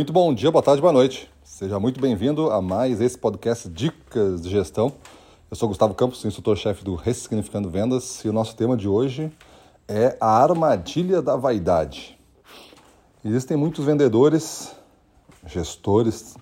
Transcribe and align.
Muito 0.00 0.14
bom 0.14 0.32
dia, 0.32 0.50
boa 0.50 0.62
tarde, 0.62 0.80
boa 0.80 0.94
noite. 0.94 1.30
Seja 1.44 1.78
muito 1.78 2.00
bem-vindo 2.00 2.50
a 2.50 2.62
mais 2.62 3.02
esse 3.02 3.18
podcast 3.18 3.68
Dicas 3.68 4.40
de 4.40 4.48
Gestão. 4.48 4.90
Eu 5.50 5.54
sou 5.54 5.68
Gustavo 5.68 5.92
Campos, 5.92 6.24
instrutor-chefe 6.24 6.82
do 6.82 6.94
Ressignificando 6.94 7.68
Vendas, 7.68 8.24
e 8.24 8.28
o 8.30 8.32
nosso 8.32 8.56
tema 8.56 8.78
de 8.78 8.88
hoje 8.88 9.30
é 9.86 10.16
a 10.18 10.42
armadilha 10.42 11.20
da 11.20 11.36
vaidade. 11.36 12.18
Existem 13.22 13.58
muitos 13.58 13.84
vendedores, 13.84 14.74
gestores, 15.44 16.34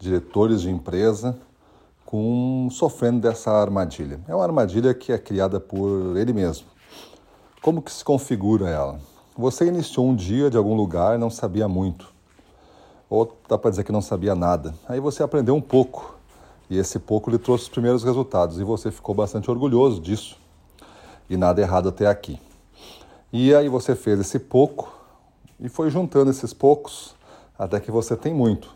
diretores 0.00 0.62
de 0.62 0.68
empresa 0.68 1.38
com 2.04 2.66
sofrendo 2.68 3.20
dessa 3.20 3.52
armadilha. 3.52 4.20
É 4.26 4.34
uma 4.34 4.42
armadilha 4.42 4.92
que 4.92 5.12
é 5.12 5.18
criada 5.18 5.60
por 5.60 6.16
ele 6.16 6.32
mesmo. 6.32 6.66
Como 7.62 7.80
que 7.80 7.92
se 7.92 8.04
configura 8.04 8.68
ela? 8.68 8.98
Você 9.38 9.66
iniciou 9.66 10.04
um 10.04 10.16
dia 10.16 10.50
de 10.50 10.56
algum 10.56 10.74
lugar 10.74 11.14
e 11.14 11.18
não 11.18 11.30
sabia 11.30 11.68
muito. 11.68 12.12
Ou 13.12 13.30
dá 13.46 13.58
para 13.58 13.68
dizer 13.68 13.84
que 13.84 13.92
não 13.92 14.00
sabia 14.00 14.34
nada. 14.34 14.74
Aí 14.88 14.98
você 14.98 15.22
aprendeu 15.22 15.54
um 15.54 15.60
pouco. 15.60 16.16
E 16.70 16.78
esse 16.78 16.98
pouco 16.98 17.30
lhe 17.30 17.36
trouxe 17.36 17.64
os 17.64 17.68
primeiros 17.68 18.02
resultados. 18.02 18.58
E 18.58 18.64
você 18.64 18.90
ficou 18.90 19.14
bastante 19.14 19.50
orgulhoso 19.50 20.00
disso. 20.00 20.38
E 21.28 21.36
nada 21.36 21.60
errado 21.60 21.90
até 21.90 22.06
aqui. 22.06 22.40
E 23.30 23.54
aí 23.54 23.68
você 23.68 23.94
fez 23.94 24.18
esse 24.18 24.38
pouco 24.38 24.90
e 25.60 25.68
foi 25.68 25.90
juntando 25.90 26.30
esses 26.30 26.54
poucos 26.54 27.14
até 27.58 27.78
que 27.78 27.90
você 27.90 28.16
tem 28.16 28.32
muito. 28.32 28.74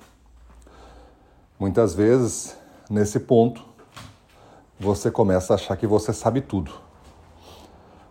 Muitas 1.58 1.94
vezes, 1.94 2.54
nesse 2.90 3.18
ponto, 3.18 3.64
você 4.78 5.10
começa 5.10 5.54
a 5.54 5.56
achar 5.56 5.78
que 5.78 5.86
você 5.86 6.12
sabe 6.12 6.42
tudo. 6.42 6.72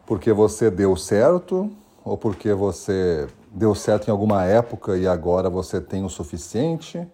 Porque 0.08 0.34
você 0.34 0.72
deu 0.72 0.96
certo 0.96 1.72
ou 2.06 2.16
porque 2.16 2.54
você 2.54 3.28
deu 3.52 3.74
certo 3.74 4.08
em 4.08 4.12
alguma 4.12 4.46
época 4.46 4.96
e 4.96 5.08
agora 5.08 5.50
você 5.50 5.82
tem 5.82 6.06
o 6.06 6.10
suficiente, 6.10 7.06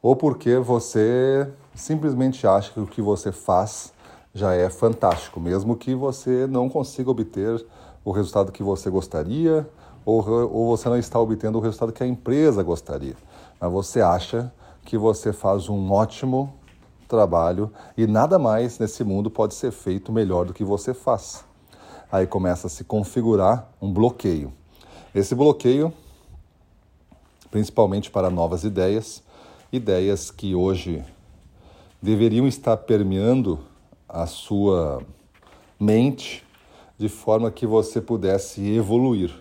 ou 0.00 0.16
porque 0.16 0.56
você 0.56 1.46
simplesmente 1.74 2.46
acha 2.46 2.72
que 2.72 2.80
o 2.80 2.86
que 2.86 3.02
você 3.02 3.30
faz 3.30 3.92
já 4.32 4.54
é 4.54 4.70
fantástico, 4.70 5.38
mesmo 5.38 5.76
que 5.76 5.94
você 5.94 6.46
não 6.46 6.70
consiga 6.70 7.10
obter 7.10 7.62
o 8.02 8.10
resultado 8.10 8.50
que 8.50 8.62
você 8.62 8.88
gostaria, 8.88 9.68
ou, 10.06 10.26
ou 10.50 10.76
você 10.76 10.88
não 10.88 10.96
está 10.96 11.20
obtendo 11.20 11.58
o 11.58 11.60
resultado 11.60 11.92
que 11.92 12.02
a 12.02 12.06
empresa 12.06 12.62
gostaria. 12.62 13.16
Mas 13.60 13.70
você 13.70 14.00
acha 14.00 14.50
que 14.84 14.96
você 14.96 15.34
faz 15.34 15.68
um 15.68 15.92
ótimo 15.92 16.54
trabalho 17.06 17.70
e 17.96 18.06
nada 18.06 18.38
mais 18.38 18.78
nesse 18.78 19.04
mundo 19.04 19.30
pode 19.30 19.54
ser 19.54 19.70
feito 19.70 20.10
melhor 20.10 20.46
do 20.46 20.54
que 20.54 20.64
você 20.64 20.94
faz 20.94 21.47
aí 22.10 22.26
começa 22.26 22.66
a 22.66 22.70
se 22.70 22.84
configurar 22.84 23.70
um 23.80 23.92
bloqueio. 23.92 24.52
Esse 25.14 25.34
bloqueio, 25.34 25.92
principalmente 27.50 28.10
para 28.10 28.30
novas 28.30 28.64
ideias, 28.64 29.22
ideias 29.72 30.30
que 30.30 30.54
hoje 30.54 31.04
deveriam 32.00 32.46
estar 32.46 32.76
permeando 32.76 33.58
a 34.08 34.26
sua 34.26 35.02
mente 35.78 36.44
de 36.98 37.08
forma 37.08 37.50
que 37.50 37.66
você 37.66 38.00
pudesse 38.00 38.60
evoluir. 38.74 39.32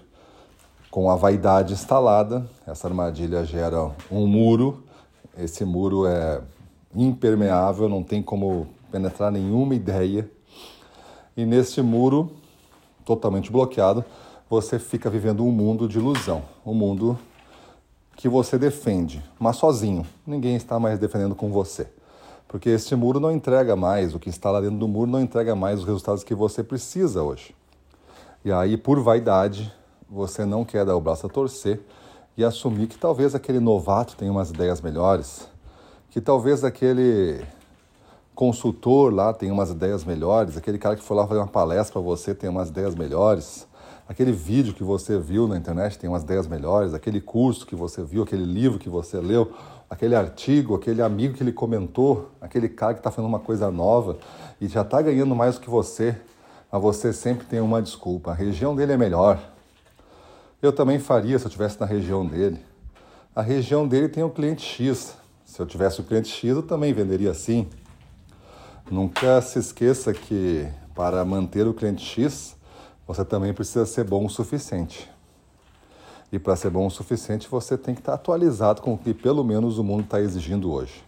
Com 0.91 1.09
a 1.09 1.15
vaidade 1.15 1.73
instalada, 1.73 2.47
essa 2.65 2.87
armadilha 2.87 3.45
gera 3.45 3.91
um 4.11 4.25
muro, 4.25 4.83
esse 5.37 5.63
muro 5.63 6.05
é 6.05 6.41
impermeável, 6.95 7.87
não 7.87 8.03
tem 8.03 8.21
como 8.21 8.67
penetrar 8.91 9.31
nenhuma 9.31 9.75
ideia. 9.75 10.29
E 11.35 11.45
nesse 11.45 11.81
muro 11.81 12.31
totalmente 13.07 13.49
bloqueado, 13.49 14.03
você 14.49 14.77
fica 14.77 15.09
vivendo 15.09 15.45
um 15.45 15.51
mundo 15.51 15.87
de 15.87 15.97
ilusão, 15.97 16.43
um 16.65 16.73
mundo 16.73 17.17
que 18.17 18.27
você 18.27 18.57
defende, 18.57 19.23
mas 19.39 19.55
sozinho. 19.55 20.05
Ninguém 20.25 20.57
está 20.57 20.77
mais 20.77 20.99
defendendo 20.99 21.33
com 21.33 21.49
você. 21.49 21.87
Porque 22.49 22.69
este 22.69 22.95
muro 22.95 23.17
não 23.17 23.31
entrega 23.31 23.77
mais, 23.77 24.13
o 24.13 24.19
que 24.19 24.29
está 24.29 24.51
lá 24.51 24.59
dentro 24.59 24.77
do 24.77 24.87
muro 24.87 25.09
não 25.09 25.21
entrega 25.21 25.55
mais 25.55 25.79
os 25.79 25.85
resultados 25.85 26.23
que 26.23 26.35
você 26.35 26.61
precisa 26.61 27.23
hoje. 27.23 27.55
E 28.43 28.51
aí, 28.51 28.75
por 28.75 28.99
vaidade, 28.99 29.71
você 30.09 30.43
não 30.43 30.65
quer 30.65 30.85
dar 30.85 30.95
o 30.95 31.01
braço 31.01 31.25
a 31.25 31.29
torcer 31.29 31.79
e 32.35 32.43
assumir 32.43 32.87
que 32.87 32.97
talvez 32.97 33.33
aquele 33.33 33.59
novato 33.59 34.17
tenha 34.17 34.31
umas 34.31 34.49
ideias 34.49 34.81
melhores, 34.81 35.47
que 36.09 36.19
talvez 36.19 36.63
aquele 36.63 37.41
consultor 38.37 39.11
lá 39.11 39.33
tem 39.33 39.49
umas 39.49 39.71
ideias 39.71 40.05
melhores, 40.05 40.55
aquele 40.55 40.77
cara 40.77 40.95
que 40.95 41.01
foi 41.01 41.17
lá 41.17 41.25
fazer 41.25 41.39
uma 41.39 41.47
palestra 41.47 41.93
para 41.93 42.01
você 42.03 42.35
tem 42.35 42.47
umas 42.47 42.69
ideias 42.69 42.93
melhores, 42.93 43.67
aquele 44.07 44.31
vídeo 44.31 44.75
que 44.75 44.83
você 44.83 45.17
viu 45.17 45.47
na 45.47 45.57
internet 45.57 45.97
tem 45.97 46.07
umas 46.07 46.21
ideias 46.21 46.45
melhores, 46.45 46.93
aquele 46.93 47.19
curso 47.19 47.65
que 47.65 47.75
você 47.75 48.03
viu, 48.03 48.21
aquele 48.21 48.45
livro 48.45 48.77
que 48.77 48.89
você 48.89 49.17
leu, 49.17 49.51
aquele 49.89 50.13
artigo, 50.15 50.75
aquele 50.75 51.01
amigo 51.01 51.33
que 51.33 51.41
ele 51.41 51.51
comentou, 51.51 52.29
aquele 52.39 52.69
cara 52.69 52.93
que 52.93 52.99
está 52.99 53.09
fazendo 53.09 53.27
uma 53.27 53.39
coisa 53.39 53.71
nova 53.71 54.19
e 54.61 54.67
já 54.67 54.81
está 54.81 55.01
ganhando 55.01 55.35
mais 55.35 55.55
do 55.55 55.61
que 55.61 55.69
você, 55.69 56.15
mas 56.71 56.79
você 56.79 57.11
sempre 57.11 57.47
tem 57.47 57.59
uma 57.59 57.81
desculpa. 57.81 58.29
A 58.29 58.35
região 58.35 58.75
dele 58.75 58.93
é 58.93 58.97
melhor. 58.97 59.41
Eu 60.61 60.71
também 60.71 60.99
faria 60.99 61.39
se 61.39 61.45
eu 61.45 61.49
estivesse 61.49 61.79
na 61.79 61.87
região 61.87 62.23
dele. 62.23 62.59
A 63.35 63.41
região 63.41 63.87
dele 63.87 64.07
tem 64.07 64.23
o 64.23 64.29
cliente 64.29 64.63
X. 64.63 65.15
Se 65.43 65.59
eu 65.59 65.65
tivesse 65.65 66.01
o 66.01 66.03
cliente 66.03 66.29
X, 66.29 66.51
eu 66.51 66.61
também 66.61 66.93
venderia 66.93 67.31
assim. 67.31 67.67
Nunca 68.89 69.41
se 69.41 69.59
esqueça 69.59 70.13
que 70.13 70.65
para 70.95 71.25
manter 71.25 71.67
o 71.67 71.73
cliente 71.73 72.05
X, 72.05 72.55
você 73.05 73.25
também 73.25 73.53
precisa 73.53 73.85
ser 73.85 74.05
bom 74.05 74.25
o 74.25 74.29
suficiente. 74.29 75.09
E 76.31 76.39
para 76.39 76.55
ser 76.55 76.69
bom 76.69 76.87
o 76.87 76.89
suficiente, 76.89 77.49
você 77.49 77.77
tem 77.77 77.93
que 77.93 77.99
estar 77.99 78.13
atualizado 78.13 78.81
com 78.81 78.93
o 78.93 78.97
que 78.97 79.13
pelo 79.13 79.43
menos 79.43 79.77
o 79.77 79.83
mundo 79.83 80.03
está 80.03 80.21
exigindo 80.21 80.71
hoje. 80.71 81.03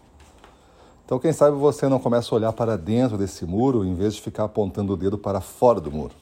Então, 1.06 1.18
quem 1.20 1.32
sabe 1.32 1.56
você 1.58 1.88
não 1.88 2.00
começa 2.00 2.34
a 2.34 2.38
olhar 2.38 2.54
para 2.54 2.78
dentro 2.78 3.18
desse 3.18 3.46
muro 3.46 3.86
em 3.86 3.96
vez 3.96 4.14
de 4.14 4.22
ficar 4.22 4.44
apontando 4.44 4.94
o 4.94 4.98
dedo 4.98 5.18
para 5.18 5.40
fora 5.40 5.80
do 5.80 5.92
muro. 5.92 6.14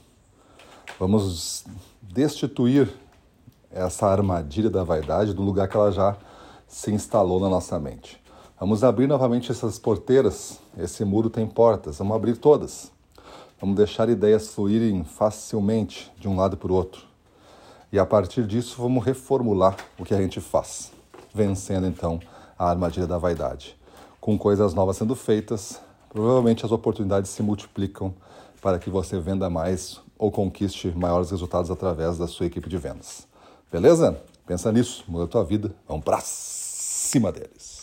Vamos 1.00 1.66
destituir 2.01 2.88
essa 3.72 4.07
armadilha 4.07 4.69
da 4.69 4.84
vaidade 4.84 5.34
do 5.34 5.41
lugar 5.41 5.68
que 5.68 5.75
ela 5.75 5.91
já 5.91 6.16
se 6.68 6.91
instalou 6.91 7.39
na 7.39 7.50
nossa 7.50 7.79
mente. 7.79 8.22
Vamos 8.59 8.84
abrir 8.84 9.06
novamente 9.06 9.51
essas 9.51 9.78
porteiras. 9.78 10.59
Esse 10.75 11.06
muro 11.06 11.29
tem 11.29 11.45
portas. 11.45 12.00
Vamos 12.00 12.16
abrir 12.16 12.38
todas. 12.38 12.91
Vamos 13.62 13.75
deixar 13.75 14.09
ideias 14.09 14.47
fluírem 14.50 15.03
facilmente 15.03 16.12
de 16.19 16.28
um 16.28 16.35
lado 16.35 16.57
para 16.57 16.72
o 16.72 16.75
outro. 16.75 17.06
E 17.91 18.00
a 18.00 18.06
partir 18.06 18.47
disso, 18.47 18.81
vamos 18.81 19.06
reformular 19.06 19.78
o 20.00 20.03
que 20.03 20.13
a 20.13 20.18
gente 20.18 20.41
faz, 20.41 20.91
vencendo 21.34 21.85
então 21.85 22.19
a 22.57 22.68
armadilha 22.68 23.06
da 23.06 23.19
vaidade. 23.19 23.78
Com 24.19 24.40
coisas 24.40 24.74
novas 24.74 24.97
sendo 24.97 25.16
feitas, 25.16 25.79
provavelmente 26.09 26.66
as 26.66 26.72
oportunidades 26.72 27.29
se 27.29 27.44
multiplicam 27.44 28.12
para 28.59 28.79
que 28.79 28.89
você 28.89 29.19
venda 29.19 29.51
mais 29.51 30.01
ou 30.18 30.31
conquiste 30.31 30.89
maiores 30.89 31.29
resultados 31.29 31.69
através 31.69 32.18
da 32.18 32.28
sua 32.28 32.47
equipe 32.47 32.68
de 32.68 32.78
vendas. 32.78 33.28
Beleza? 33.72 34.19
Pensa 34.47 34.72
nisso, 34.72 35.06
muda 35.07 35.25
a 35.25 35.28
tua 35.28 35.44
vida. 35.44 35.75
Vamos 35.88 36.03
para 36.03 36.19
cima 36.22 37.31
deles. 37.31 37.76